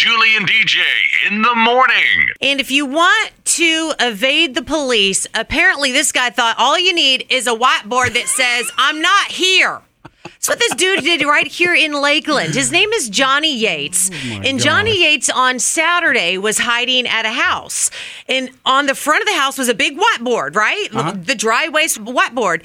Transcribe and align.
Julie 0.00 0.34
and 0.34 0.48
DJ 0.48 0.78
in 1.28 1.42
the 1.42 1.54
morning. 1.54 2.30
And 2.40 2.58
if 2.58 2.70
you 2.70 2.86
want 2.86 3.32
to 3.44 3.92
evade 4.00 4.54
the 4.54 4.62
police, 4.62 5.26
apparently 5.34 5.92
this 5.92 6.10
guy 6.10 6.30
thought 6.30 6.56
all 6.56 6.78
you 6.78 6.94
need 6.94 7.26
is 7.28 7.46
a 7.46 7.54
whiteboard 7.54 8.14
that 8.14 8.26
says, 8.26 8.72
I'm 8.78 9.02
not 9.02 9.26
here. 9.32 9.82
That's 10.24 10.48
what 10.48 10.58
this 10.58 10.74
dude 10.74 11.04
did 11.04 11.20
right 11.26 11.46
here 11.46 11.74
in 11.74 11.92
Lakeland. 11.92 12.54
His 12.54 12.72
name 12.72 12.90
is 12.92 13.10
Johnny 13.10 13.54
Yates. 13.54 14.10
Oh 14.10 14.40
and 14.42 14.58
Johnny 14.58 15.02
Yates 15.02 15.28
on 15.28 15.58
Saturday 15.58 16.38
was 16.38 16.60
hiding 16.60 17.06
at 17.06 17.26
a 17.26 17.32
house. 17.32 17.90
And 18.26 18.48
on 18.64 18.86
the 18.86 18.94
front 18.94 19.20
of 19.20 19.28
the 19.28 19.36
house 19.36 19.58
was 19.58 19.68
a 19.68 19.74
big 19.74 19.98
whiteboard, 19.98 20.56
right? 20.56 20.88
Uh-huh. 20.94 21.12
The 21.12 21.34
dry 21.34 21.66
erase 21.66 21.98
whiteboard. 21.98 22.62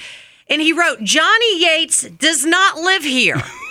And 0.47 0.61
he 0.61 0.71
wrote, 0.71 1.01
Johnny 1.03 1.61
Yates 1.61 2.03
does 2.03 2.45
not 2.45 2.77
live 2.77 3.03
here. 3.03 3.43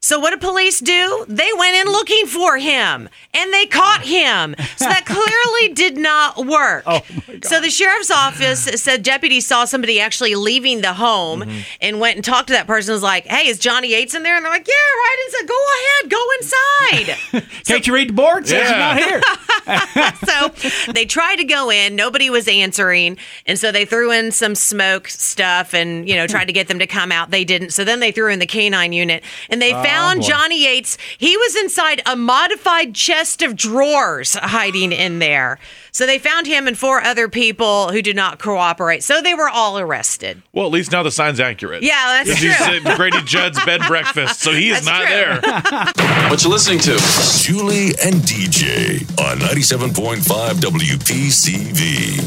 So 0.00 0.20
what 0.20 0.30
did 0.30 0.40
police 0.40 0.78
do? 0.78 1.24
They 1.28 1.50
went 1.58 1.74
in 1.74 1.86
looking 1.92 2.26
for 2.26 2.56
him 2.56 3.08
and 3.34 3.52
they 3.52 3.66
caught 3.66 4.02
him. 4.02 4.54
So 4.76 4.84
that 4.84 5.04
clearly 5.06 5.74
did 5.74 5.96
not 5.98 6.46
work. 6.46 6.84
Oh, 6.86 7.00
So 7.42 7.60
the 7.60 7.68
sheriff's 7.68 8.10
office 8.10 8.60
said 8.80 9.02
deputies 9.02 9.46
saw 9.46 9.64
somebody 9.64 10.00
actually 10.00 10.36
leaving 10.36 10.82
the 10.82 10.92
home 10.94 11.40
Mm-hmm. 11.42 11.58
and 11.80 12.00
went 12.00 12.16
and 12.16 12.24
talked 12.24 12.46
to 12.48 12.52
that 12.54 12.66
person. 12.66 12.92
Was 12.92 13.02
like, 13.02 13.26
"Hey, 13.26 13.48
is 13.48 13.58
Johnny 13.58 13.90
Yates 13.90 14.14
in 14.14 14.22
there?" 14.22 14.36
And 14.36 14.44
they're 14.44 14.52
like, 14.52 14.66
"Yeah, 14.68 14.74
right 14.74 15.26
inside. 15.26 15.48
Go 15.48 15.66
ahead, 15.76 16.10
go 16.10 17.42
inside." 17.42 17.46
Can't 17.66 17.86
you 17.86 17.94
read 17.94 18.08
the 18.10 18.12
board? 18.14 18.46
Says 18.46 18.62
he's 18.62 18.70
Yeah. 18.70 18.78
not 18.78 18.98
here. 18.98 19.20
so 20.24 20.92
they 20.92 21.04
tried 21.04 21.36
to 21.36 21.44
go 21.44 21.70
in 21.70 21.96
nobody 21.96 22.30
was 22.30 22.48
answering 22.48 23.16
and 23.46 23.58
so 23.58 23.72
they 23.72 23.84
threw 23.84 24.10
in 24.10 24.32
some 24.32 24.54
smoke 24.54 25.08
stuff 25.08 25.74
and 25.74 26.08
you 26.08 26.14
know 26.14 26.26
tried 26.26 26.46
to 26.46 26.52
get 26.52 26.68
them 26.68 26.78
to 26.78 26.86
come 26.86 27.12
out. 27.12 27.30
They 27.30 27.44
didn't 27.44 27.70
so 27.70 27.84
then 27.84 28.00
they 28.00 28.12
threw 28.12 28.30
in 28.30 28.38
the 28.38 28.46
canine 28.46 28.92
unit 28.92 29.22
and 29.48 29.60
they 29.60 29.74
oh, 29.74 29.82
found 29.82 30.20
boy. 30.20 30.26
johnny 30.26 30.64
yates. 30.64 30.98
He 31.18 31.36
was 31.36 31.56
inside 31.56 32.02
a 32.06 32.16
modified 32.16 32.94
chest 32.94 33.42
of 33.42 33.56
drawers 33.56 34.34
hiding 34.34 34.92
in 34.92 35.18
there 35.18 35.58
so 35.98 36.06
they 36.06 36.18
found 36.20 36.46
him 36.46 36.68
and 36.68 36.78
four 36.78 37.00
other 37.02 37.28
people 37.28 37.90
who 37.90 38.00
did 38.00 38.14
not 38.14 38.38
cooperate 38.38 39.02
so 39.02 39.20
they 39.20 39.34
were 39.34 39.48
all 39.48 39.78
arrested 39.80 40.40
Well, 40.52 40.64
at 40.66 40.70
least 40.72 40.92
now 40.92 41.02
the 41.02 41.10
sign's 41.10 41.40
accurate. 41.40 41.82
yeah 41.82 42.22
that's 42.24 42.38
He's 42.38 42.56
true 42.56 42.66
uh, 42.86 42.90
at 42.90 42.96
Grady 42.96 43.20
Judd's 43.22 43.64
bed 43.64 43.80
breakfast, 43.88 44.40
so 44.40 44.52
he 44.52 44.70
is 44.70 44.84
That's 44.84 44.86
not 44.86 45.06
true. 45.06 46.00
there. 46.04 46.28
What 46.30 46.44
you 46.44 46.50
listening 46.50 46.78
to? 46.80 46.96
Julie 47.42 47.88
and 48.04 48.14
DJ 48.22 49.00
on 49.20 49.38
97.5 49.38 50.22
WPCV. 50.60 52.18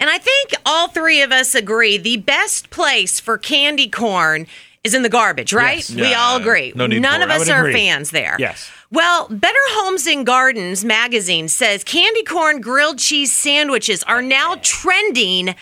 And 0.00 0.08
I 0.08 0.18
think 0.18 0.54
all 0.64 0.88
three 0.88 1.22
of 1.22 1.32
us 1.32 1.54
agree 1.56 1.96
the 1.98 2.18
best 2.18 2.70
place 2.70 3.18
for 3.18 3.36
candy 3.38 3.88
corn 3.88 4.46
is 4.84 4.94
in 4.94 5.02
the 5.02 5.08
garbage, 5.08 5.52
right? 5.52 5.76
Yes. 5.78 5.90
We 5.94 6.10
Yeah, 6.10 6.20
all 6.20 6.36
agree. 6.36 6.72
no 6.74 6.86
None 6.86 7.22
of 7.22 7.30
it. 7.30 7.40
Us 7.40 7.48
are 7.48 7.60
agree. 7.60 7.72
fans 7.74 8.10
there. 8.10 8.36
Yes. 8.38 8.70
Well, 8.90 9.26
Better 9.30 9.58
Homes 9.70 10.06
and 10.06 10.24
Gardens 10.24 10.84
magazine 10.84 11.48
says 11.48 11.84
candy 11.84 12.22
corn 12.22 12.60
grilled 12.60 12.98
cheese 12.98 13.32
sandwiches 13.32 14.02
are 14.04 14.22
now 14.22 14.56
trending 14.62 15.54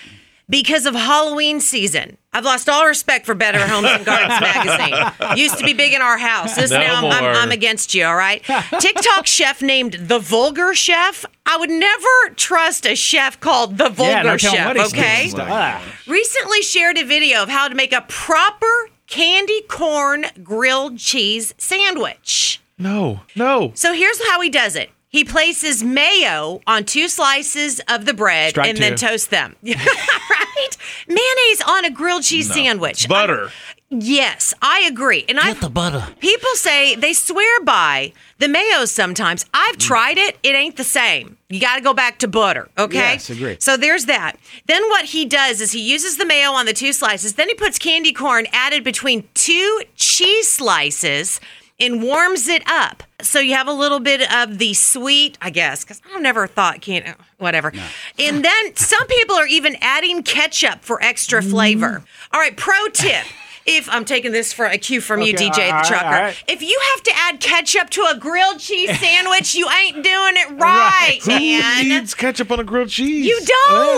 because 0.48 0.86
of 0.86 0.94
Halloween 0.94 1.58
season. 1.60 2.16
I've 2.32 2.44
lost 2.44 2.68
all 2.68 2.86
respect 2.86 3.24
for 3.26 3.34
Better 3.34 3.58
Homes 3.66 3.88
and 3.88 4.04
Gardens 4.04 4.40
magazine. 4.40 5.36
Used 5.38 5.58
to 5.58 5.64
be 5.64 5.72
big 5.72 5.92
in 5.94 6.02
our 6.02 6.18
house. 6.18 6.54
This 6.54 6.70
No 6.70 6.78
now 6.78 6.96
I'm, 6.98 7.04
I'm. 7.06 7.24
I'm 7.36 7.50
against 7.50 7.94
you, 7.94 8.04
all 8.04 8.14
right? 8.14 8.44
TikTok 8.78 9.26
chef 9.26 9.62
named 9.62 9.94
the 9.94 10.18
Vulgar 10.18 10.74
Chef. 10.74 11.24
I 11.46 11.56
would 11.56 11.70
never 11.70 12.34
trust 12.36 12.86
a 12.86 12.94
chef 12.94 13.40
called 13.40 13.78
the 13.78 13.88
Vulgar 13.88 14.12
yeah, 14.12 14.36
Chef, 14.36 14.76
okay? 14.92 15.32
Ah. 15.36 15.82
recently 16.06 16.60
shared 16.62 16.98
a 16.98 17.04
video 17.04 17.42
of 17.42 17.48
how 17.48 17.66
to 17.68 17.74
make 17.74 17.92
a 17.94 18.02
proper 18.02 18.90
candy 19.06 19.62
corn 19.62 20.26
grilled 20.42 20.98
cheese 20.98 21.54
sandwich. 21.58 22.60
No, 22.78 23.20
no. 23.34 23.72
So 23.74 23.92
here's 23.92 24.20
how 24.28 24.40
he 24.40 24.50
does 24.50 24.76
it. 24.76 24.90
He 25.08 25.24
places 25.24 25.82
mayo 25.82 26.60
on 26.66 26.84
two 26.84 27.08
slices 27.08 27.80
of 27.88 28.04
the 28.04 28.12
bread 28.12 28.50
Strike 28.50 28.68
and 28.68 28.78
then 28.78 28.96
two. 28.96 29.06
toasts 29.06 29.28
them. 29.28 29.56
right? 29.62 30.76
Mayonnaise 31.08 31.62
on 31.66 31.84
a 31.86 31.90
grilled 31.90 32.24
cheese 32.24 32.52
sandwich. 32.52 33.08
Butter. 33.08 33.44
Um, 33.44 33.50
Yes, 33.98 34.52
I 34.60 34.86
agree. 34.90 35.24
And 35.28 35.38
I 35.38 35.54
the 35.54 35.70
butter. 35.70 36.06
people 36.20 36.50
say 36.54 36.94
they 36.96 37.12
swear 37.12 37.60
by 37.62 38.12
the 38.38 38.48
mayo 38.48 38.84
sometimes. 38.84 39.46
I've 39.54 39.76
mm. 39.76 39.80
tried 39.80 40.18
it. 40.18 40.38
It 40.42 40.54
ain't 40.54 40.76
the 40.76 40.84
same. 40.84 41.38
You 41.48 41.60
got 41.60 41.76
to 41.76 41.82
go 41.82 41.94
back 41.94 42.18
to 42.18 42.28
butter, 42.28 42.68
okay? 42.76 42.96
Yes, 42.96 43.30
agree. 43.30 43.56
So 43.60 43.76
there's 43.76 44.06
that. 44.06 44.36
Then 44.66 44.82
what 44.90 45.06
he 45.06 45.24
does 45.24 45.60
is 45.60 45.72
he 45.72 45.80
uses 45.80 46.16
the 46.16 46.26
mayo 46.26 46.50
on 46.50 46.66
the 46.66 46.72
two 46.72 46.92
slices. 46.92 47.34
Then 47.34 47.48
he 47.48 47.54
puts 47.54 47.78
candy 47.78 48.12
corn 48.12 48.46
added 48.52 48.84
between 48.84 49.28
two 49.34 49.82
cheese 49.94 50.48
slices 50.50 51.40
and 51.78 52.02
warms 52.02 52.48
it 52.48 52.62
up. 52.66 53.02
So 53.22 53.38
you 53.38 53.54
have 53.54 53.68
a 53.68 53.72
little 53.72 54.00
bit 54.00 54.30
of 54.32 54.58
the 54.58 54.74
sweet, 54.74 55.38
I 55.40 55.50
guess, 55.50 55.84
because 55.84 56.02
I 56.12 56.18
never 56.20 56.46
thought 56.46 56.80
candy, 56.80 57.08
uh, 57.08 57.14
whatever. 57.38 57.72
And 58.18 58.44
then 58.44 58.76
some 58.76 59.06
people 59.06 59.36
are 59.36 59.46
even 59.46 59.76
adding 59.80 60.22
ketchup 60.22 60.82
for 60.82 61.02
extra 61.02 61.42
flavor. 61.42 62.00
Mm. 62.00 62.06
All 62.32 62.40
right, 62.40 62.56
pro 62.56 62.88
tip. 62.88 63.24
If 63.68 63.88
I'm 63.90 64.04
taking 64.04 64.30
this 64.32 64.52
for 64.52 64.66
a 64.66 64.78
cue 64.78 65.00
from 65.00 65.22
you, 65.22 65.34
DJ 65.34 65.66
all 65.66 65.72
right, 65.72 65.82
the 65.82 65.88
trucker, 65.88 66.06
all 66.06 66.12
right. 66.12 66.44
if 66.46 66.62
you 66.62 66.80
have 66.94 67.02
to 67.02 67.10
add 67.16 67.40
ketchup 67.40 67.90
to 67.90 68.02
a 68.12 68.16
grilled 68.16 68.60
cheese 68.60 68.98
sandwich, 69.00 69.54
you 69.54 69.68
ain't 69.68 69.96
doing 70.04 70.34
it 70.36 70.60
right, 70.60 71.18
Who 71.24 71.30
man. 71.32 71.88
needs 71.88 72.14
ketchup 72.14 72.50
on 72.52 72.60
a 72.60 72.64
grilled 72.64 72.90
cheese? 72.90 73.26
You 73.26 73.38
don't. 73.38 73.50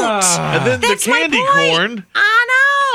Ah. 0.04 0.56
And 0.56 0.66
then 0.66 0.80
That's 0.80 1.04
the 1.04 1.10
candy 1.10 1.36
corn. 1.52 2.06
I 2.14 2.46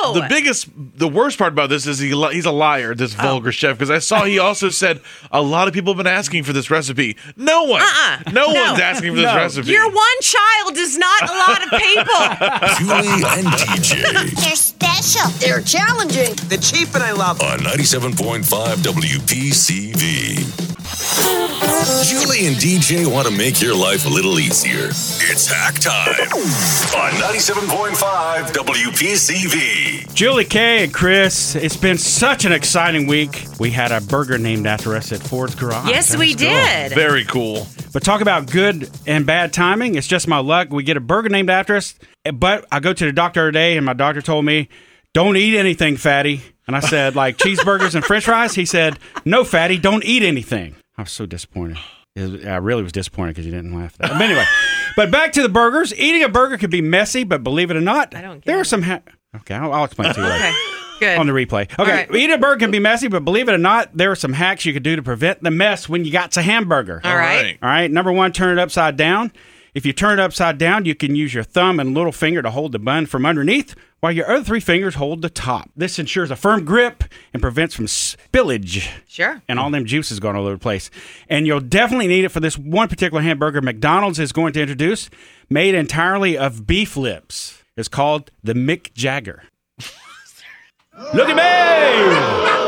know. 0.04 0.14
The 0.14 0.26
biggest, 0.28 0.68
the 0.76 1.08
worst 1.08 1.38
part 1.38 1.54
about 1.54 1.70
this 1.70 1.86
is 1.88 2.00
he 2.00 2.14
li- 2.14 2.34
he's 2.34 2.46
a 2.46 2.52
liar, 2.52 2.94
this 2.96 3.16
Oh. 3.20 3.22
vulgar 3.22 3.52
chef, 3.52 3.78
because 3.78 3.90
I 3.92 4.00
saw 4.00 4.26
he 4.26 4.38
also 4.40 4.70
said 4.84 5.00
a 5.32 5.42
lot 5.42 5.68
of 5.68 5.74
people 5.74 5.94
have 5.94 5.98
been 6.04 6.12
asking 6.12 6.44
for 6.44 6.54
this 6.54 6.70
recipe. 6.72 7.16
No 7.38 7.64
one, 7.64 7.82
Uh-uh. 7.82 8.32
no, 8.32 8.52
No. 8.52 8.64
one's 8.72 8.80
asking 8.82 9.12
for 9.12 9.18
this 9.22 9.26
No. 9.32 9.36
recipe. 9.36 9.70
Your 9.72 9.90
one 9.90 10.20
child 10.22 10.78
is 10.78 10.98
not 10.98 11.22
a 11.30 11.34
lot 11.34 11.64
of 11.64 11.80
people. 11.80 12.24
Julie 12.80 13.24
and 13.38 13.48
DJ 13.48 14.42
They're 14.42 14.56
special. 14.56 15.30
They're 15.40 15.62
challenging. 15.62 16.34
The 16.50 16.58
chief 16.64 16.96
and 16.96 17.04
I 17.04 17.12
love 17.12 17.42
on 17.42 17.60
97.5 17.60 18.44
WPCV. 18.78 20.38
Julie 22.10 22.48
and 22.48 22.56
DJ 22.56 23.06
want 23.12 23.28
to 23.28 23.34
make 23.38 23.62
your 23.62 23.76
life 23.76 24.06
a 24.06 24.10
little 24.10 24.40
easier. 24.40 24.86
It's 24.88 25.46
hack 25.46 25.76
time 25.76 26.32
on 26.96 27.12
97.5 27.20 28.54
WPCV. 28.54 30.14
Julie 30.14 30.46
Kay 30.46 30.86
and 30.86 30.94
Chris, 30.94 31.56
it's 31.56 31.76
been 31.76 31.98
such 31.98 32.46
an 32.46 32.54
exciting 32.54 33.08
week. 33.08 33.46
We 33.60 33.72
had 33.72 33.92
a 33.92 34.00
burger 34.00 34.38
named 34.38 34.66
after 34.66 34.96
us 34.96 35.12
at 35.12 35.20
Ford's 35.20 35.56
Garage. 35.56 35.90
yes, 35.90 36.16
we 36.16 36.28
was 36.28 36.36
cool. 36.36 36.50
did. 36.50 36.94
Very 36.94 37.26
cool. 37.26 37.68
But 37.92 38.04
talk 38.04 38.22
about 38.22 38.50
good 38.50 38.90
and 39.06 39.26
bad 39.26 39.52
timing. 39.52 39.96
It's 39.96 40.08
just 40.08 40.30
my 40.30 40.40
luck. 40.40 40.70
We 40.72 40.84
get 40.84 40.96
a 40.96 41.02
burger 41.02 41.28
named 41.28 41.50
after 41.50 41.76
us. 41.76 41.96
But 42.34 42.66
I 42.72 42.80
go 42.80 42.94
to 42.94 43.06
the 43.06 43.12
doctor 43.12 43.48
today, 43.48 43.76
and 43.76 43.86
my 43.86 43.92
doctor 43.94 44.22
told 44.22 44.46
me, 44.46 44.70
don't 45.14 45.38
eat 45.38 45.58
anything, 45.58 45.98
fatty. 45.98 46.42
And 46.68 46.76
I 46.76 46.80
said, 46.80 47.16
like 47.24 47.38
cheeseburgers 47.38 47.96
and 47.96 48.04
french 48.04 48.26
fries? 48.26 48.56
He 48.56 48.66
said, 48.66 49.00
no, 49.26 49.44
fatty, 49.44 49.78
don't 49.78 50.04
eat 50.06 50.24
anything. 50.24 50.76
I 50.98 51.04
was 51.04 51.12
so 51.12 51.26
disappointed. 51.26 51.78
Was- 52.16 52.46
I 52.46 52.58
really 52.58 52.84
was 52.84 52.92
disappointed 52.92 53.32
because 53.32 53.46
you 53.46 53.52
didn't 53.52 53.74
laugh 53.76 53.96
at 54.00 54.10
that. 54.10 54.12
But 54.20 54.22
anyway, 54.22 54.46
but 54.96 55.10
back 55.12 55.32
to 55.34 55.42
the 55.42 55.50
burgers. 55.50 55.94
Eating 55.96 56.24
a 56.24 56.30
burger 56.30 56.58
could 56.58 56.70
be 56.70 56.82
messy, 56.82 57.24
but 57.24 57.44
believe 57.44 57.72
it 57.72 57.78
or 57.78 57.82
not, 57.82 58.14
I 58.16 58.22
don't 58.22 58.44
there 58.46 58.60
are 58.60 58.64
some. 58.64 58.84
Ha- 58.84 59.02
okay, 59.38 59.56
I'll, 59.56 59.74
I'll 59.74 59.86
explain 59.86 60.14
to 60.14 60.22
you 60.22 60.28
later 60.28 60.36
Okay, 60.46 60.56
good. 61.00 61.18
on 61.18 61.26
the 61.26 61.34
replay. 61.34 61.64
Okay, 61.80 61.92
right. 61.92 62.16
eating 62.16 62.32
a 62.34 62.38
burger 62.38 62.60
can 62.60 62.70
be 62.70 62.78
messy, 62.78 63.08
but 63.08 63.26
believe 63.26 63.50
it 63.50 63.54
or 63.54 63.58
not, 63.58 63.90
there 63.98 64.12
are 64.12 64.16
some 64.16 64.34
hacks 64.34 64.64
you 64.64 64.74
could 64.74 64.84
do 64.84 64.96
to 64.96 65.02
prevent 65.02 65.42
the 65.42 65.50
mess 65.50 65.90
when 65.90 66.06
you 66.06 66.12
got 66.12 66.38
a 66.38 66.42
hamburger. 66.44 67.02
All 67.04 67.16
right. 67.18 67.58
All 67.64 67.70
right. 67.70 67.90
Number 67.90 68.12
one, 68.12 68.32
turn 68.32 68.60
it 68.60 68.62
upside 68.62 68.96
down. 68.96 69.32
If 69.74 69.86
you 69.86 69.94
turn 69.94 70.20
it 70.20 70.22
upside 70.24 70.58
down, 70.58 70.86
you 70.86 70.94
can 70.94 71.16
use 71.16 71.34
your 71.34 71.44
thumb 71.44 71.80
and 71.80 71.94
little 71.96 72.12
finger 72.12 72.42
to 72.44 72.52
hold 72.52 72.72
the 72.74 72.80
bun 72.80 73.06
from 73.08 73.26
underneath, 73.26 73.74
while 74.02 74.12
your 74.12 74.30
other 74.30 74.44
three 74.44 74.60
fingers 74.60 74.96
hold 74.96 75.22
the 75.24 75.30
top. 75.30 75.70
This 75.76 75.98
ensures 75.98 76.30
a 76.30 76.36
firm 76.36 76.64
grip 76.64 77.04
and 77.34 77.42
prevents 77.42 77.74
from 77.74 77.88
spillage 77.88 78.88
Sure. 79.08 79.42
and 79.48 79.58
all 79.60 79.72
them 79.72 79.86
juices 79.86 80.20
going 80.20 80.36
all 80.36 80.44
over 80.44 80.54
the 80.56 80.60
place. 80.60 80.92
And 81.28 81.48
you'll 81.48 81.60
definitely 81.60 82.08
need 82.08 82.24
it 82.26 82.30
for 82.30 82.40
this 82.40 82.58
one 82.58 82.88
particular 82.88 83.24
hamburger 83.24 83.62
McDonald's 83.62 84.20
is 84.20 84.32
going 84.32 84.54
to 84.54 84.62
introduce, 84.62 85.10
made 85.50 85.74
entirely 85.74 86.38
of 86.38 86.68
beef 86.68 86.96
lips. 86.96 87.64
It's 87.76 87.88
called 87.88 88.30
the 88.44 88.54
Mick 88.54 88.94
Jagger. 88.94 89.44
Look 91.16 91.30
at 91.30 91.36
me! 92.58 92.63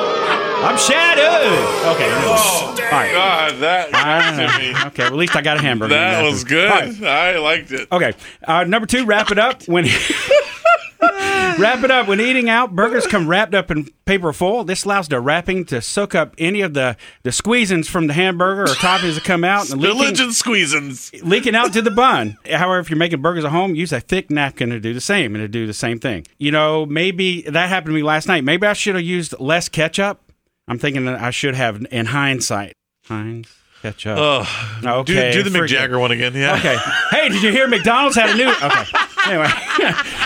I'm 0.65 0.77
shattered. 0.77 1.95
Okay. 1.95 2.05
anyways. 2.11 2.29
all 2.29 2.75
right. 2.91 3.11
God, 3.13 3.59
that 3.59 3.91
got 3.91 4.59
me. 4.59 4.71
Okay, 4.87 5.03
well, 5.03 5.07
at 5.07 5.15
least 5.15 5.35
I 5.35 5.41
got 5.41 5.57
a 5.57 5.61
hamburger. 5.61 5.93
That 5.93 6.23
was. 6.23 6.43
All 6.43 6.57
right. 6.57 6.91
good. 6.97 7.03
I 7.07 7.37
liked 7.37 7.71
it. 7.71 7.87
Okay. 7.91 8.13
Uh, 8.43 8.63
number 8.63 8.87
two, 8.87 9.05
wrap 9.05 9.31
it 9.31 9.37
up 9.37 9.63
when. 9.67 9.85
wrap 11.59 11.83
it 11.83 11.91
up 11.91 12.07
when 12.07 12.19
eating 12.19 12.49
out. 12.49 12.75
Burgers 12.75 13.05
come 13.05 13.27
wrapped 13.27 13.53
up 13.53 13.69
in 13.69 13.85
paper 14.05 14.33
foil. 14.33 14.63
This 14.63 14.85
allows 14.85 15.07
the 15.07 15.19
wrapping 15.19 15.65
to 15.65 15.81
soak 15.81 16.15
up 16.15 16.33
any 16.37 16.61
of 16.61 16.73
the 16.73 16.97
the 17.23 17.29
squeezings 17.29 17.87
from 17.87 18.07
the 18.07 18.13
hamburger 18.13 18.63
or 18.63 18.75
toppings 18.75 19.15
that 19.15 19.23
come 19.23 19.43
out 19.43 19.69
and 19.69 19.81
leaking, 19.81 20.07
and 20.07 20.31
squeezins. 20.31 21.23
leaking 21.23 21.55
out 21.55 21.73
to 21.73 21.81
the 21.81 21.91
bun. 21.91 22.37
However, 22.49 22.79
if 22.79 22.89
you're 22.89 22.97
making 22.97 23.21
burgers 23.21 23.45
at 23.45 23.51
home, 23.51 23.75
use 23.75 23.93
a 23.93 23.99
thick 23.99 24.29
napkin 24.31 24.69
to 24.69 24.79
do 24.79 24.93
the 24.93 25.01
same 25.01 25.35
and 25.35 25.43
to 25.43 25.47
do 25.47 25.67
the 25.67 25.73
same 25.73 25.99
thing. 25.99 26.25
You 26.37 26.51
know, 26.51 26.85
maybe 26.85 27.41
that 27.43 27.69
happened 27.69 27.91
to 27.91 27.95
me 27.95 28.03
last 28.03 28.27
night. 28.27 28.43
Maybe 28.43 28.65
I 28.67 28.73
should 28.73 28.95
have 28.95 29.03
used 29.03 29.35
less 29.39 29.69
ketchup. 29.69 30.21
I'm 30.67 30.79
thinking 30.79 31.05
that 31.05 31.21
I 31.21 31.31
should 31.31 31.55
have 31.55 31.85
in 31.91 32.07
hindsight. 32.07 32.73
Heinz 33.05 33.47
Catch 33.81 34.07
up. 34.07 34.47
Do, 34.81 34.89
okay. 34.89 35.31
do 35.31 35.43
the 35.43 35.51
Mick 35.51 35.59
forget- 35.59 35.81
Jagger 35.81 35.99
one 35.99 36.09
again. 36.11 36.33
Yeah. 36.33 36.55
Okay. 36.55 36.75
Hey, 37.11 37.29
did 37.29 37.43
you 37.43 37.51
hear 37.51 37.67
McDonald's 37.67 38.15
had 38.15 38.31
a 38.31 38.35
new? 38.35 38.49
Okay. 38.49 38.83
Anyway, 39.27 39.47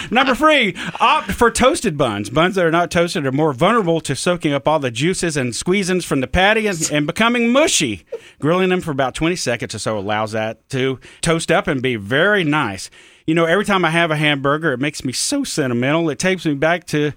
number 0.11 0.33
three, 0.33 0.75
opt 1.01 1.31
for 1.33 1.51
toasted 1.51 1.97
buns. 1.97 2.29
Buns 2.29 2.55
that 2.55 2.65
are 2.65 2.71
not 2.71 2.89
toasted 2.89 3.25
are 3.25 3.33
more 3.33 3.51
vulnerable 3.51 3.99
to 4.01 4.15
soaking 4.15 4.53
up 4.53 4.65
all 4.65 4.79
the 4.79 4.91
juices 4.91 5.35
and 5.35 5.51
squeezins 5.51 6.05
from 6.05 6.21
the 6.21 6.27
patty 6.27 6.67
and, 6.67 6.89
and 6.91 7.05
becoming 7.05 7.51
mushy. 7.51 8.05
Grilling 8.39 8.69
them 8.69 8.79
for 8.79 8.91
about 8.91 9.13
20 9.13 9.35
seconds 9.35 9.75
or 9.75 9.79
so 9.79 9.97
allows 9.97 10.31
that 10.31 10.69
to 10.69 10.97
toast 11.21 11.51
up 11.51 11.67
and 11.67 11.81
be 11.81 11.97
very 11.97 12.45
nice. 12.45 12.89
You 13.27 13.35
know, 13.35 13.43
every 13.45 13.65
time 13.65 13.83
I 13.83 13.89
have 13.89 14.09
a 14.09 14.15
hamburger, 14.15 14.71
it 14.71 14.79
makes 14.79 15.03
me 15.03 15.11
so 15.11 15.43
sentimental. 15.43 16.09
It 16.09 16.17
takes 16.19 16.45
me 16.45 16.53
back 16.53 16.85
to 16.87 17.11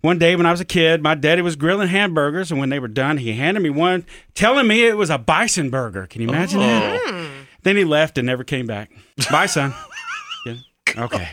one 0.00 0.18
day 0.18 0.36
when 0.36 0.46
I 0.46 0.50
was 0.50 0.60
a 0.60 0.64
kid, 0.64 1.02
my 1.02 1.14
daddy 1.14 1.42
was 1.42 1.56
grilling 1.56 1.88
hamburgers, 1.88 2.50
and 2.50 2.60
when 2.60 2.68
they 2.68 2.78
were 2.78 2.88
done, 2.88 3.16
he 3.18 3.32
handed 3.32 3.60
me 3.62 3.70
one, 3.70 4.04
telling 4.34 4.66
me 4.66 4.84
it 4.86 4.96
was 4.96 5.10
a 5.10 5.18
bison 5.18 5.70
burger. 5.70 6.06
Can 6.06 6.22
you 6.22 6.28
imagine 6.28 6.60
that? 6.60 7.30
Then 7.62 7.76
he 7.76 7.84
left 7.84 8.16
and 8.18 8.26
never 8.26 8.44
came 8.44 8.66
back. 8.66 8.90
Bye, 9.30 9.46
son. 9.46 9.74
Yeah. 10.46 10.54
Okay. 11.04 11.28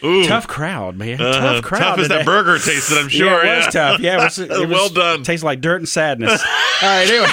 Tough 0.00 0.46
crowd, 0.46 0.96
man. 0.96 1.20
Uh, 1.20 1.32
tough 1.40 1.64
crowd. 1.64 1.78
tough 1.80 1.98
as 1.98 2.04
today. 2.04 2.18
that 2.18 2.24
burger 2.24 2.56
tasted, 2.58 2.96
I'm 2.98 3.08
sure. 3.08 3.26
Yeah, 3.44 3.52
it 3.54 3.56
was 3.64 3.74
tough. 3.74 4.00
Yeah, 4.00 4.20
it 4.20 4.24
was, 4.24 4.38
it 4.38 4.48
was 4.48 4.68
Well 4.68 4.88
done. 4.90 5.24
Tastes 5.24 5.42
like 5.44 5.60
dirt 5.60 5.80
and 5.80 5.88
sadness. 5.88 6.40
All 6.40 6.88
right, 6.88 7.08
anyway. 7.08 7.26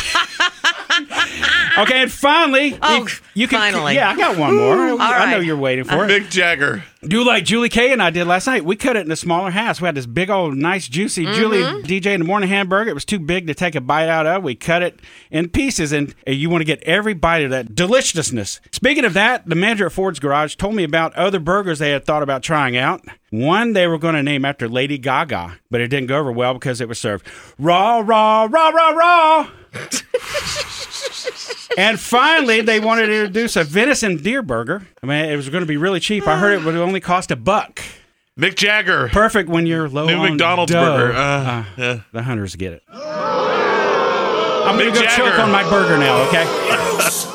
Okay, 1.78 2.02
and 2.04 2.12
finally, 2.12 2.78
Oh, 2.82 2.98
you, 3.00 3.08
you 3.34 3.48
can. 3.48 3.60
finally. 3.60 3.96
Yeah, 3.96 4.10
I 4.12 4.16
got 4.18 4.38
one 4.38 4.56
more. 4.56 5.00
I 5.02 5.32
know 5.32 5.40
you're 5.40 5.58
waiting 5.58 5.84
for 5.86 6.06
it. 6.06 6.10
Mick 6.10 6.30
Jagger. 6.30 6.84
Do 7.04 7.24
like 7.24 7.46
Julie 7.46 7.70
K 7.70 7.92
and 7.94 8.02
I 8.02 8.10
did 8.10 8.26
last 8.26 8.48
night. 8.48 8.66
We 8.66 8.76
cut 8.76 8.96
it 8.96 9.06
in 9.06 9.12
a 9.12 9.16
smaller 9.16 9.52
halves. 9.52 9.80
We 9.80 9.86
had 9.86 9.94
this 9.94 10.08
big 10.08 10.32
old 10.32 10.56
nice 10.58 10.88
juicy 10.88 11.26
Julie 11.26 11.62
DJ 11.84 12.08
in 12.16 12.22
the 12.22 12.26
morning 12.26 12.50
hamburger. 12.50 12.90
It 12.90 12.94
was 12.96 13.06
too 13.06 13.20
big 13.20 13.46
to 13.46 13.54
take 13.54 13.76
a 13.76 13.82
bite 13.82 14.10
out 14.10 14.26
of. 14.26 14.42
We 14.42 14.56
cut 14.56 14.82
it 14.82 15.00
in 15.30 15.50
pieces, 15.50 15.92
and 15.92 16.16
uh, 16.28 16.32
you 16.32 16.50
want 16.50 16.62
to 16.62 16.66
get 16.66 16.82
every 16.82 17.14
bite 17.14 17.44
of 17.44 17.52
that 17.52 17.76
deliciousness. 17.76 18.60
Speaking 18.72 19.06
of 19.06 19.14
that, 19.14 19.46
the 19.48 19.54
manager 19.56 19.86
at 19.86 19.92
Ford's 19.92 20.18
Garage 20.20 20.56
told 20.56 20.74
me 20.74 20.84
about 20.84 21.14
other 21.14 21.40
burgers 21.40 21.78
they 21.78 21.92
had 21.92 22.06
thought 22.06 22.24
about 22.24 22.42
trying 22.42 22.76
out. 22.76 23.04
One 23.30 23.74
they 23.74 23.86
were 23.86 24.00
going 24.00 24.16
to 24.16 24.24
name 24.24 24.44
after 24.44 24.68
Lady 24.68 24.98
Gaga, 24.98 25.60
but 25.70 25.82
it 25.82 25.90
didn't 25.90 26.08
go 26.08 26.18
over 26.18 26.32
well 26.32 26.54
because 26.56 26.82
it 26.82 26.88
was 26.88 26.98
served 26.98 27.28
raw, 27.60 28.00
raw, 28.04 28.48
raw, 28.50 28.70
raw, 28.70 28.90
raw. 28.90 29.50
And 31.78 32.00
finally, 32.00 32.62
they 32.62 32.80
wanted 32.80 33.08
to 33.08 33.14
introduce 33.14 33.56
a 33.56 33.64
venison 33.64 34.18
deer 34.18 34.42
burger. 34.42 34.88
I 35.04 35.06
mean, 35.06 35.26
it 35.30 35.36
was 35.36 35.50
going 35.50 35.62
to 35.62 35.68
be 35.68 35.78
really 35.78 36.00
cheap. 36.00 36.28
I 36.28 36.38
heard 36.40 36.54
it 36.54 36.64
would 36.66 36.76
only 36.76 37.00
cost 37.02 37.32
a 37.32 37.36
buck. 37.36 37.82
Mick 38.40 38.56
Jagger. 38.56 39.10
Perfect 39.10 39.50
when 39.50 39.66
you're 39.66 39.88
low 39.90 40.06
New 40.08 40.16
on 40.18 40.30
McDonald's 40.32 40.72
dough. 40.72 40.84
burger. 40.98 41.14
Uh, 41.14 41.20
Uh, 41.22 41.64
yeah. 41.78 42.00
The 42.12 42.24
hunters 42.24 42.56
get 42.56 42.74
it. 42.74 42.84
I'm 42.92 44.78
going 44.80 44.94
to 44.94 45.00
go 45.00 45.06
choke 45.08 45.38
on 45.40 45.52
my 45.52 45.64
burger 45.70 45.98
now, 45.98 46.22
okay? 46.28 46.44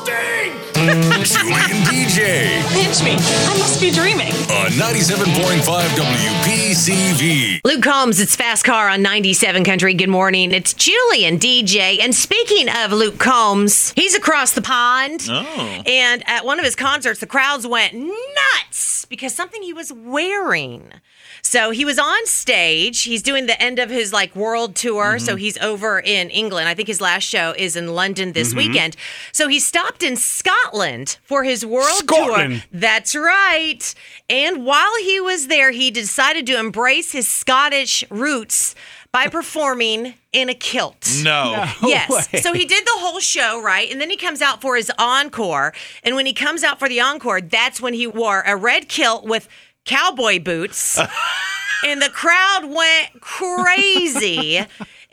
Julie 0.81 1.53
and 1.53 1.85
DJ 1.85 2.49
Pinch 2.73 3.03
me. 3.03 3.11
I 3.13 3.55
must 3.59 3.79
be 3.79 3.91
dreaming. 3.91 4.31
on 4.49 4.71
97.5 4.71 5.61
WPCV. 5.95 7.61
Luke 7.63 7.83
Combs, 7.83 8.19
it's 8.19 8.35
Fast 8.35 8.65
Car 8.65 8.89
on 8.89 9.03
97 9.03 9.63
Country. 9.63 9.93
Good 9.93 10.09
morning. 10.09 10.51
It's 10.51 10.73
Julian 10.73 11.37
DJ. 11.37 11.99
And 12.01 12.15
speaking 12.15 12.67
of 12.67 12.93
Luke 12.93 13.19
Combs, 13.19 13.91
he's 13.91 14.15
across 14.15 14.53
the 14.53 14.63
pond. 14.63 15.27
Oh. 15.29 15.83
And 15.85 16.23
at 16.27 16.45
one 16.45 16.57
of 16.57 16.65
his 16.65 16.75
concerts, 16.75 17.19
the 17.19 17.27
crowds 17.27 17.67
went 17.67 17.93
nuts 17.93 19.05
because 19.05 19.35
something 19.35 19.61
he 19.61 19.73
was 19.73 19.93
wearing. 19.93 20.93
So 21.41 21.71
he 21.71 21.85
was 21.85 21.99
on 21.99 22.25
stage. 22.25 23.03
He's 23.03 23.21
doing 23.21 23.45
the 23.45 23.61
end 23.61 23.79
of 23.79 23.89
his 23.89 24.13
like 24.13 24.35
world 24.35 24.75
tour. 24.75 25.19
So 25.19 25.33
mm-hmm. 25.33 25.39
he's 25.39 25.57
over 25.57 25.99
in 25.99 26.29
England. 26.29 26.67
I 26.67 26.73
think 26.73 26.87
his 26.87 27.01
last 27.01 27.23
show 27.23 27.53
is 27.57 27.75
in 27.75 27.93
London 27.93 28.33
this 28.33 28.49
mm-hmm. 28.49 28.57
weekend. 28.57 28.95
So 29.31 29.47
he 29.47 29.59
stopped 29.59 30.03
in 30.03 30.15
Scotland 30.15 31.17
for 31.23 31.43
his 31.43 31.65
world 31.65 32.03
Scotland. 32.03 32.53
tour. 32.53 32.63
That's 32.71 33.15
right. 33.15 33.93
And 34.29 34.65
while 34.65 34.95
he 35.01 35.19
was 35.19 35.47
there, 35.47 35.71
he 35.71 35.91
decided 35.91 36.45
to 36.47 36.59
embrace 36.59 37.11
his 37.11 37.27
Scottish 37.27 38.03
roots 38.09 38.75
by 39.11 39.27
performing 39.31 40.13
in 40.31 40.49
a 40.49 40.53
kilt. 40.53 41.09
No. 41.23 41.67
Yes. 41.83 42.09
way. 42.09 42.39
So 42.39 42.53
he 42.53 42.65
did 42.65 42.85
the 42.85 42.95
whole 42.95 43.19
show, 43.19 43.61
right? 43.61 43.91
And 43.91 43.99
then 43.99 44.09
he 44.09 44.15
comes 44.15 44.41
out 44.41 44.61
for 44.61 44.75
his 44.77 44.91
encore. 44.97 45.73
And 46.03 46.15
when 46.15 46.25
he 46.25 46.33
comes 46.33 46.63
out 46.63 46.79
for 46.79 46.87
the 46.87 47.01
encore, 47.01 47.41
that's 47.41 47.81
when 47.81 47.93
he 47.93 48.07
wore 48.07 48.41
a 48.41 48.55
red 48.55 48.87
kilt 48.87 49.25
with 49.25 49.49
cowboy 49.85 50.39
boots. 50.39 50.99
and 51.85 52.01
the 52.01 52.09
crowd 52.09 52.65
went 52.65 53.21
crazy. 53.21 54.61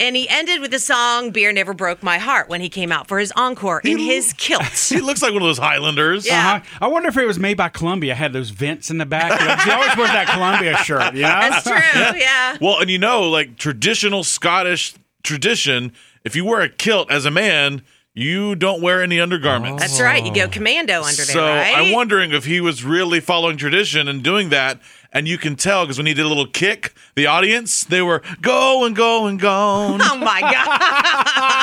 And 0.01 0.15
he 0.15 0.29
ended 0.29 0.61
with 0.61 0.71
the 0.71 0.79
song 0.79 1.33
Beer 1.33 1.51
Never 1.51 1.75
Broke 1.75 2.05
My 2.05 2.19
Heart 2.19 2.49
when 2.49 2.61
he 2.61 2.69
came 2.69 2.93
out 2.93 3.09
for 3.09 3.19
his 3.19 3.33
encore 3.35 3.81
in 3.81 3.99
his 3.99 4.33
kilt. 4.35 4.63
He 4.89 5.01
looks 5.01 5.23
like 5.23 5.33
one 5.33 5.43
of 5.43 5.49
those 5.49 5.59
Highlanders. 5.59 6.25
Yeah. 6.25 6.63
Uh-huh. 6.63 6.85
I 6.85 6.87
wonder 6.87 7.09
if 7.09 7.17
it 7.17 7.27
was 7.27 7.39
made 7.39 7.57
by 7.57 7.69
Columbia. 7.69 8.15
Had 8.15 8.33
those 8.33 8.51
vents 8.51 8.91
in 8.91 8.99
the 8.99 9.07
back. 9.07 9.41
You 9.41 9.47
know, 9.47 9.57
he 9.57 9.71
always 9.73 9.97
wears 9.97 10.11
that 10.11 10.29
Columbia 10.29 10.77
shirt. 10.79 11.15
You 11.15 11.23
know, 11.23 11.29
That's 11.29 11.63
true. 11.65 12.21
Yeah. 12.21 12.59
Well, 12.61 12.79
and 12.81 12.89
you 12.89 12.99
know, 12.99 13.29
like 13.29 13.57
traditional 13.59 14.23
Scottish 14.23 14.95
tradition, 15.25 15.93
if 16.25 16.37
you 16.37 16.45
wear 16.45 16.61
a 16.61 16.69
kilt 16.69 17.11
as 17.11 17.25
a 17.25 17.31
man, 17.31 17.83
you 18.15 18.57
don't 18.57 18.83
wear 18.83 19.03
any 19.03 19.21
undergarments. 19.21 19.81
That's 19.81 20.01
right. 20.01 20.25
You 20.25 20.35
go 20.35 20.45
oh. 20.45 20.49
commando 20.49 21.03
under 21.03 21.17
there, 21.17 21.27
so 21.27 21.47
right? 21.47 21.75
I'm 21.77 21.93
wondering 21.93 22.33
if 22.33 22.45
he 22.45 22.61
was 22.61 22.85
really 22.85 23.21
following 23.21 23.57
tradition 23.57 24.09
and 24.09 24.23
doing 24.23 24.49
that. 24.49 24.81
And 25.13 25.27
you 25.27 25.39
can 25.39 25.57
tell 25.57 25.85
because 25.85 25.97
when 25.99 26.07
he 26.07 26.13
did 26.15 26.27
a 26.27 26.29
little 26.29 26.47
kick, 26.47 26.93
the 27.15 27.27
audience, 27.27 27.85
they 27.85 28.03
were 28.03 28.23
go 28.43 28.85
and 28.85 28.95
go 28.95 29.27
and 29.27 29.41
gone. 29.41 30.01
Oh 30.11 30.17
my 30.17 30.41
God. 30.41 30.81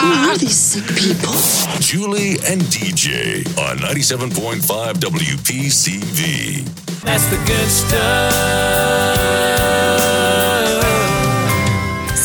Who 0.02 0.30
are 0.30 0.38
these 0.38 0.56
sick 0.56 0.86
people? 0.96 1.34
Julie 1.80 2.38
and 2.48 2.62
DJ 2.62 3.46
on 3.58 3.78
97.5 3.78 4.94
WPCV. 4.94 6.64
That's 7.02 7.26
the 7.28 7.38
good 7.46 7.70
stuff. 7.70 9.85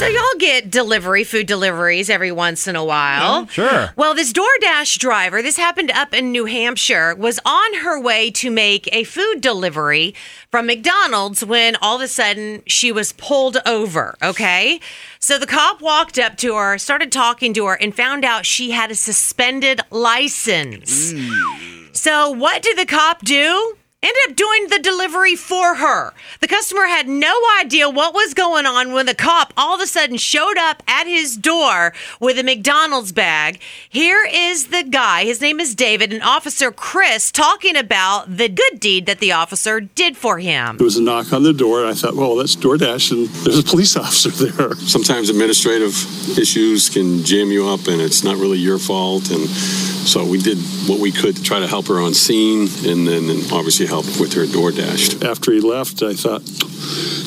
So 0.01 0.07
y'all 0.07 0.39
get 0.39 0.71
delivery, 0.71 1.25
food 1.25 1.47
deliveries 1.47 2.09
every 2.09 2.33
once 2.33 2.67
in 2.67 2.75
a 2.75 2.83
while. 2.83 3.47
sure. 3.49 3.91
Well, 3.97 4.15
this 4.15 4.33
DoorDash 4.33 4.97
driver, 4.99 5.43
this 5.43 5.59
happened 5.59 5.91
up 5.91 6.15
in 6.15 6.33
New 6.33 6.47
Hampshire, 6.47 7.15
was 7.15 7.39
on 7.45 7.75
her 7.81 8.01
way 8.01 8.31
to 8.31 8.51
make 8.51 8.89
a 8.95 9.05
food 9.05 9.43
delivery 9.43 10.15
from 10.51 10.65
McDonald's 10.65 11.45
when 11.45 11.77
all 11.83 11.97
of 11.97 12.01
a 12.01 12.09
sudden 12.09 12.63
she 12.67 12.91
was 12.91 13.13
pulled 13.13 13.59
over, 13.67 14.17
okay? 14.23 14.81
So 15.19 15.39
the 15.39 15.47
cop 15.47 15.83
walked 15.83 16.19
up 16.19 16.39
to 16.39 16.57
her, 16.57 16.79
started 16.79 17.13
talking 17.13 17.53
to 17.53 17.67
her, 17.67 17.75
and 17.75 17.95
found 17.95 18.25
out 18.25 18.47
she 18.47 18.71
had 18.71 18.91
a 18.91 18.95
suspended 18.95 19.83
license. 19.91 21.13
Mm. 21.13 21.95
So 21.95 22.31
what 22.31 22.63
did 22.63 22.79
the 22.79 22.87
cop 22.87 23.21
do? 23.21 23.77
Ended 24.03 24.17
up 24.31 24.37
doing 24.37 24.69
the 24.69 24.79
delivery 24.79 25.37
for 25.37 25.75
her. 25.75 26.15
The 26.41 26.49
customer 26.49 26.87
had 26.87 27.07
no 27.07 27.39
idea 27.61 27.91
what 27.91 28.15
was 28.15 28.33
going 28.33 28.65
on 28.65 28.95
when 28.95 29.05
the 29.05 29.15
cop 29.15 29.53
all 29.59 29.75
of 29.75 29.81
a 29.83 29.87
sudden 29.87 30.17
showed 30.17 30.57
up 30.57 30.83
at 30.89 31.07
his 31.07 31.37
door 31.37 31.93
with 32.19 32.39
a 32.39 32.43
McDonald's 32.43 33.13
bag. 33.13 33.61
Here 33.91 34.27
is 34.33 34.69
the 34.69 34.85
guy, 34.85 35.25
his 35.25 35.43
name 35.43 35.61
is 35.61 35.75
David, 35.75 36.15
and 36.15 36.23
Officer 36.23 36.73
Chris 36.73 37.31
talking 37.31 37.77
about 37.77 38.35
the 38.39 38.49
good 38.49 38.81
deed 38.81 39.05
that 39.05 39.19
the 39.19 39.33
officer 39.33 39.81
did 39.81 40.17
for 40.17 40.39
him. 40.39 40.79
There 40.79 40.87
was 40.87 40.97
a 40.97 41.03
knock 41.03 41.35
on 41.35 41.43
the 41.43 41.53
door, 41.53 41.81
and 41.81 41.91
I 41.91 41.93
thought, 41.93 42.17
well, 42.17 42.37
that's 42.37 42.57
DoorDash, 42.57 43.13
and 43.13 43.29
there's 43.45 43.59
a 43.59 43.63
police 43.63 43.97
officer 43.99 44.31
there. 44.31 44.77
sometimes 44.77 45.29
administrative 45.29 45.93
issues 46.39 46.89
can 46.89 47.23
jam 47.23 47.51
you 47.53 47.69
up 47.69 47.87
and 47.87 48.01
it's 48.01 48.25
not 48.25 48.37
really 48.39 48.57
your 48.59 48.79
fault 48.79 49.31
and 49.31 49.47
so 49.49 50.25
we 50.25 50.39
did 50.39 50.57
what 50.89 50.99
we 51.01 51.13
could 51.13 51.37
to 51.37 51.43
try 51.43 51.59
to 51.59 51.67
help 51.67 51.87
her 51.89 52.01
on 52.01 52.15
scene 52.15 52.61
and 52.87 53.07
then 53.07 53.29
and 53.29 53.53
obviously 53.53 53.87
help 53.91 54.07
with 54.21 54.33
her 54.35 54.45
DoorDash. 54.45 55.29
After 55.29 55.51
he 55.53 55.61
left, 55.61 56.01
I 56.03 56.15
thought, 56.15 56.43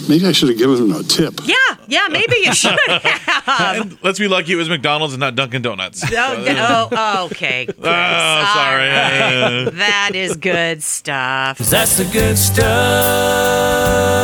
maybe 0.08 0.25
I 0.25 0.32
should 0.32 0.48
have 0.48 0.58
given 0.58 0.77
him 0.77 0.91
a 0.96 1.03
tip. 1.03 1.41
Yeah, 1.43 1.55
yeah, 1.88 2.08
maybe 2.10 2.36
you 2.38 2.53
should 2.53 2.79
have. 2.88 3.43
and 3.75 3.98
let's 4.01 4.17
be 4.17 4.29
lucky 4.29 4.53
it 4.53 4.55
was 4.55 4.70
McDonald's 4.70 5.13
and 5.13 5.20
not 5.20 5.36
Dunkin' 5.36 5.62
Donuts. 5.62 6.03
Oh, 6.10 6.88
oh, 6.91 7.25
okay. 7.25 7.65
Chris. 7.67 7.77
Oh, 7.79 8.51
sorry. 8.53 8.89
All 8.89 9.65
right. 9.65 9.70
That 9.74 10.12
is 10.15 10.38
good 10.38 10.82
stuff. 10.82 11.58
That's 11.58 11.98
the 11.98 12.05
good 12.05 12.38
stuff. 12.38 14.23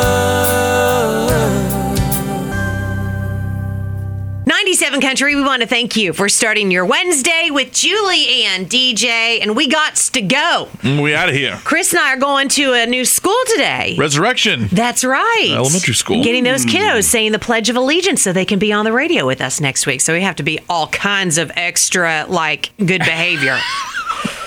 97 4.89 5.07
Country, 5.07 5.35
we 5.35 5.43
want 5.43 5.61
to 5.61 5.67
thank 5.67 5.95
you 5.95 6.13
for 6.13 6.27
starting 6.27 6.71
your 6.71 6.83
Wednesday 6.83 7.49
with 7.51 7.71
Julie 7.71 8.43
and 8.45 8.67
DJ, 8.67 9.39
and 9.39 9.55
we 9.55 9.67
got 9.67 9.95
to 9.95 10.21
go. 10.21 10.67
Mm, 10.79 11.03
we 11.03 11.13
out 11.13 11.29
of 11.29 11.35
here. 11.35 11.59
Chris 11.63 11.93
and 11.93 11.99
I 11.99 12.13
are 12.13 12.17
going 12.17 12.49
to 12.49 12.73
a 12.73 12.87
new 12.87 13.05
school 13.05 13.37
today. 13.49 13.95
Resurrection. 13.99 14.67
That's 14.71 15.03
right. 15.03 15.51
Elementary 15.51 15.93
school. 15.93 16.23
Getting 16.23 16.43
those 16.43 16.65
kiddos 16.65 17.03
saying 17.03 17.33
the 17.33 17.39
Pledge 17.39 17.69
of 17.69 17.75
Allegiance 17.75 18.23
so 18.23 18.33
they 18.33 18.45
can 18.45 18.57
be 18.57 18.73
on 18.73 18.83
the 18.83 18.91
radio 18.91 19.27
with 19.27 19.41
us 19.41 19.61
next 19.61 19.85
week. 19.85 20.01
So 20.01 20.11
we 20.11 20.21
have 20.21 20.37
to 20.37 20.43
be 20.43 20.59
all 20.67 20.87
kinds 20.87 21.37
of 21.37 21.51
extra, 21.55 22.25
like, 22.27 22.71
good 22.79 23.01
behavior. 23.01 23.59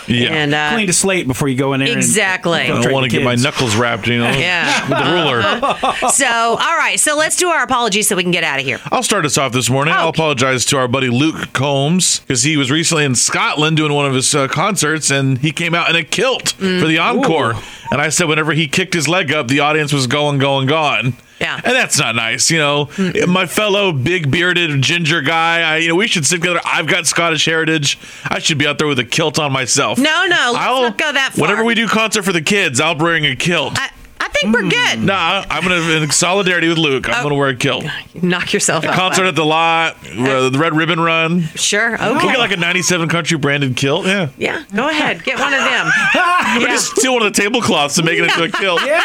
Yeah. 0.08 0.28
And 0.30 0.54
uh, 0.54 0.70
Clean 0.74 0.86
the 0.86 0.92
slate 0.92 1.26
before 1.26 1.48
you 1.48 1.56
go 1.56 1.72
in 1.72 1.80
there. 1.80 1.88
and 1.88 1.96
Exactly. 1.96 2.60
I 2.60 2.66
don't 2.66 2.76
infiltrate 2.78 2.94
want 2.94 3.04
to 3.04 3.10
get 3.10 3.24
my 3.24 3.34
knuckles 3.34 3.76
wrapped, 3.76 4.06
you 4.06 4.18
know, 4.18 4.30
Yeah. 4.38 4.88
with 4.88 4.98
the 4.98 5.12
ruler. 5.12 6.10
so, 6.12 6.26
all 6.26 6.76
right. 6.76 6.98
So 6.98 7.16
let's 7.16 7.36
do 7.36 7.48
our 7.48 7.62
apologies 7.62 8.08
so 8.08 8.16
we 8.16 8.22
can 8.22 8.32
get 8.32 8.44
out 8.44 8.58
of 8.58 8.64
here. 8.64 8.80
I'll 8.90 9.02
start 9.02 9.24
us 9.24 9.38
off 9.38 9.52
this 9.52 9.70
morning. 9.70 9.94
I'll 9.94 10.08
apologize 10.08 10.64
to 10.66 10.78
our 10.78 10.88
buddy 10.88 11.08
Luke 11.08 11.52
Combs 11.52 12.20
because 12.20 12.42
he 12.42 12.56
was 12.56 12.70
recently 12.70 13.04
in 13.04 13.14
Scotland 13.14 13.76
doing 13.76 13.92
one 13.92 14.06
of 14.06 14.14
his 14.14 14.34
uh, 14.34 14.48
concerts 14.48 15.10
and 15.10 15.38
he 15.38 15.52
came 15.52 15.74
out 15.74 15.88
in 15.90 15.96
a 15.96 16.02
kilt 16.04 16.50
for 16.52 16.64
the 16.86 16.98
encore. 16.98 17.54
And 17.90 18.00
I 18.00 18.08
said, 18.08 18.26
whenever 18.28 18.52
he 18.52 18.68
kicked 18.68 18.94
his 18.94 19.06
leg 19.08 19.32
up, 19.32 19.48
the 19.48 19.60
audience 19.60 19.92
was 19.92 20.06
going, 20.06 20.38
going, 20.38 20.66
gone. 20.66 21.14
Yeah. 21.42 21.56
And 21.62 21.74
that's 21.74 21.98
not 21.98 22.14
nice. 22.14 22.50
You 22.50 22.58
know, 22.58 22.88
my 23.26 23.46
fellow 23.46 23.92
big 23.92 24.30
bearded 24.30 24.80
ginger 24.80 25.20
guy, 25.22 25.60
I, 25.62 25.76
you 25.78 25.88
know, 25.88 25.96
we 25.96 26.06
should 26.06 26.24
sit 26.24 26.40
together. 26.40 26.60
I've 26.64 26.86
got 26.86 27.06
Scottish 27.06 27.44
heritage. 27.44 27.98
I 28.24 28.38
should 28.38 28.58
be 28.58 28.66
out 28.66 28.78
there 28.78 28.86
with 28.86 28.98
a 29.00 29.04
kilt 29.04 29.38
on 29.38 29.52
myself. 29.52 29.98
No, 29.98 30.24
no, 30.26 30.50
let's 30.52 30.54
not 30.54 30.98
go 30.98 31.12
that 31.12 31.32
far. 31.34 31.42
Whenever 31.42 31.64
we 31.64 31.74
do 31.74 31.88
concert 31.88 32.22
for 32.22 32.32
the 32.32 32.42
kids, 32.42 32.80
I'll 32.80 32.94
bring 32.94 33.26
a 33.26 33.34
kilt. 33.34 33.76
I, 33.76 33.90
I 34.20 34.28
think 34.28 34.54
we're 34.54 34.70
good. 34.70 35.00
Nah, 35.00 35.44
I'm 35.50 35.62
gonna 35.62 35.80
in 36.00 36.10
solidarity 36.10 36.68
with 36.68 36.78
Luke. 36.78 37.08
I'm 37.08 37.16
Oh. 37.20 37.22
gonna 37.24 37.34
wear 37.34 37.48
a 37.48 37.56
kilt. 37.56 37.84
Knock 38.14 38.52
yourself 38.52 38.84
out. 38.84 38.94
Concert 38.94 39.24
at 39.26 39.34
the 39.34 39.44
lot, 39.44 39.96
uh, 40.16 40.48
the 40.48 40.58
red 40.58 40.74
ribbon 40.76 41.00
run. 41.00 41.42
Sure. 41.56 41.94
Okay. 41.94 42.06
We'll 42.06 42.16
Okay. 42.18 42.26
get 42.28 42.38
like 42.38 42.52
a 42.52 42.56
97 42.56 43.08
country 43.08 43.36
branded 43.36 43.76
kilt. 43.76 44.06
Yeah. 44.06 44.28
yeah. 44.38 44.62
Go 44.74 44.88
ahead. 44.88 45.24
Get 45.24 45.38
one 45.40 45.52
of 45.52 45.60
them. 45.60 45.90
Or 46.52 46.66
just 46.66 46.94
steal 46.96 47.14
one 47.14 47.22
of 47.22 47.32
the 47.32 47.40
tablecloths 47.40 47.96
and 47.96 48.04
make 48.04 48.18
it 48.18 48.24
into 48.24 48.42
a 48.42 48.48
kilt. 48.60 48.82
Yeah. 48.84 49.00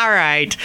All 0.00 0.08
right. 0.10 0.56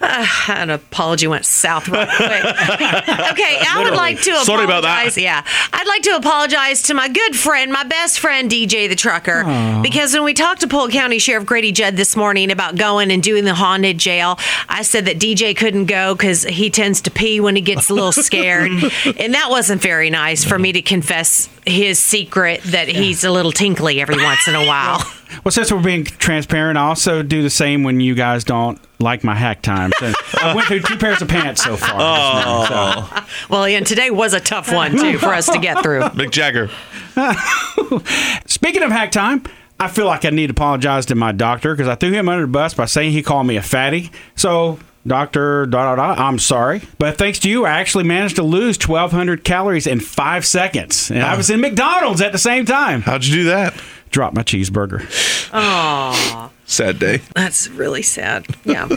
Uh, 0.00 0.26
an 0.48 0.70
apology 0.70 1.26
went 1.26 1.44
south 1.44 1.88
right 1.88 2.08
quick. 2.08 2.28
okay, 3.32 3.58
I 3.66 3.82
would 3.84 3.94
like 3.94 4.20
to 4.22 4.30
apologize. 4.30 4.46
Sorry 4.46 4.64
about 4.64 4.82
that. 4.84 5.16
Yeah, 5.16 5.44
I'd 5.72 5.88
like 5.88 6.02
to 6.02 6.14
apologize 6.16 6.82
to 6.82 6.94
my 6.94 7.08
good 7.08 7.34
friend, 7.34 7.72
my 7.72 7.82
best 7.82 8.20
friend, 8.20 8.48
DJ 8.48 8.88
the 8.88 8.94
Trucker, 8.94 9.42
because 9.82 10.14
when 10.14 10.22
we 10.22 10.34
talked 10.34 10.60
to 10.60 10.68
Polk 10.68 10.92
County 10.92 11.18
Sheriff 11.18 11.46
Grady 11.46 11.72
Judd 11.72 11.96
this 11.96 12.14
morning 12.14 12.52
about 12.52 12.76
going 12.76 13.10
and 13.10 13.20
doing 13.22 13.44
the 13.44 13.54
haunted 13.54 13.98
jail, 13.98 14.38
I 14.68 14.82
said 14.82 15.06
that 15.06 15.18
DJ 15.18 15.56
couldn't 15.56 15.86
go 15.86 16.14
because 16.14 16.44
he 16.44 16.70
tends 16.70 17.00
to 17.02 17.10
pee 17.10 17.40
when 17.40 17.56
he 17.56 17.62
gets 17.62 17.90
a 17.90 17.94
little 17.94 18.12
scared, 18.12 18.70
and 19.18 19.34
that 19.34 19.48
wasn't 19.50 19.82
very 19.82 20.10
nice 20.10 20.44
for 20.44 20.60
me 20.60 20.72
to 20.72 20.82
confess 20.82 21.48
his 21.66 21.98
secret 21.98 22.62
that 22.62 22.86
he's 22.88 23.24
a 23.24 23.30
little 23.30 23.52
tinkly 23.52 24.00
every 24.00 24.22
once 24.22 24.46
in 24.46 24.54
a 24.54 24.64
while. 24.64 25.02
Well, 25.44 25.52
since 25.52 25.72
we're 25.72 25.82
being 25.82 26.04
transparent, 26.04 26.78
I 26.78 26.82
also 26.82 27.22
do 27.22 27.42
the 27.42 27.50
same 27.50 27.82
when 27.82 28.00
you 28.00 28.14
guys 28.14 28.44
don't 28.44 28.80
like 28.98 29.24
my 29.24 29.34
hack 29.34 29.62
time. 29.62 29.92
And 30.02 30.14
I 30.40 30.54
went 30.54 30.68
through 30.68 30.80
two 30.80 30.96
pairs 30.96 31.22
of 31.22 31.28
pants 31.28 31.62
so 31.62 31.76
far. 31.76 31.98
this 31.98 32.00
oh. 32.00 33.00
morning, 33.04 33.22
so. 33.22 33.48
Well, 33.48 33.64
and 33.64 33.86
today 33.86 34.10
was 34.10 34.34
a 34.34 34.40
tough 34.40 34.72
one 34.72 34.92
too 34.92 35.18
for 35.18 35.28
us 35.28 35.46
to 35.46 35.58
get 35.58 35.82
through. 35.82 36.00
Mick 36.18 36.30
Jagger. 36.30 36.70
Speaking 38.46 38.82
of 38.82 38.90
hack 38.90 39.12
time, 39.12 39.44
I 39.80 39.88
feel 39.88 40.06
like 40.06 40.24
I 40.24 40.30
need 40.30 40.48
to 40.48 40.52
apologize 40.52 41.06
to 41.06 41.14
my 41.14 41.32
doctor 41.32 41.74
because 41.74 41.88
I 41.88 41.94
threw 41.94 42.10
him 42.10 42.28
under 42.28 42.42
the 42.42 42.52
bus 42.52 42.74
by 42.74 42.86
saying 42.86 43.12
he 43.12 43.22
called 43.22 43.46
me 43.46 43.56
a 43.56 43.62
fatty. 43.62 44.10
So, 44.34 44.78
doctor, 45.06 45.66
da 45.66 45.94
da 45.94 46.14
da, 46.14 46.22
I'm 46.22 46.38
sorry. 46.38 46.82
But 46.98 47.16
thanks 47.16 47.38
to 47.40 47.50
you, 47.50 47.64
I 47.64 47.70
actually 47.78 48.04
managed 48.04 48.36
to 48.36 48.42
lose 48.42 48.76
1,200 48.76 49.44
calories 49.44 49.86
in 49.86 50.00
five 50.00 50.44
seconds. 50.44 51.10
And 51.10 51.22
I 51.22 51.36
was 51.36 51.48
in 51.48 51.60
McDonald's 51.60 52.20
at 52.20 52.32
the 52.32 52.38
same 52.38 52.66
time. 52.66 53.02
How'd 53.02 53.24
you 53.24 53.34
do 53.34 53.44
that? 53.44 53.80
Dropped 54.10 54.34
my 54.34 54.42
cheeseburger. 54.42 55.06
Oh. 55.52 56.50
Sad 56.66 56.98
day. 56.98 57.20
That's 57.34 57.68
really 57.68 58.02
sad. 58.02 58.46
Yeah. 58.64 58.88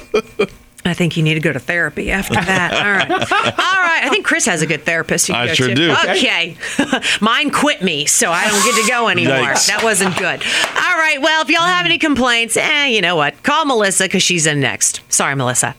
I 0.83 0.93
think 0.95 1.15
you 1.15 1.21
need 1.23 1.35
to 1.35 1.39
go 1.39 1.53
to 1.53 1.59
therapy 1.59 2.11
after 2.11 2.33
that. 2.33 2.73
All 2.73 2.91
right. 2.91 3.11
All 3.11 3.17
right. 3.83 4.01
I 4.03 4.09
think 4.09 4.25
Chris 4.25 4.45
has 4.47 4.61
a 4.63 4.67
good 4.67 4.83
therapist. 4.83 5.29
You 5.29 5.35
I 5.35 5.47
go 5.47 5.53
sure 5.53 5.67
to. 5.67 5.75
do. 5.75 5.91
Okay. 5.91 6.57
Mine 7.21 7.51
quit 7.51 7.83
me, 7.83 8.05
so 8.07 8.31
I 8.31 8.47
don't 8.49 8.63
get 8.63 8.81
to 8.83 8.89
go 8.89 9.07
anymore. 9.07 9.35
Yikes. 9.35 9.67
That 9.67 9.83
wasn't 9.83 10.17
good. 10.17 10.41
All 10.41 10.97
right. 10.97 11.17
Well, 11.21 11.43
if 11.43 11.49
y'all 11.49 11.61
have 11.61 11.85
any 11.85 11.99
complaints, 11.99 12.57
eh, 12.57 12.87
you 12.87 13.01
know 13.01 13.15
what? 13.15 13.41
Call 13.43 13.65
Melissa 13.65 14.05
because 14.05 14.23
she's 14.23 14.47
in 14.47 14.59
next. 14.59 15.01
Sorry, 15.09 15.35
Melissa. 15.35 15.75